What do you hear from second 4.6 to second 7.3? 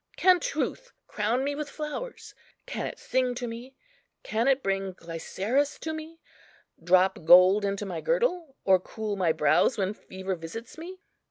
bring Glyceris to me? drop